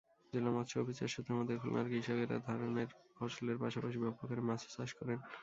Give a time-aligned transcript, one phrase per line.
[0.33, 5.17] জেলা মৎস্য অফিস সূত্রমতে, খুলনার কৃষকেরা ধরনের ফসলের পাশাপাশি ব্যাপকহারে মাছও চাষ করেন।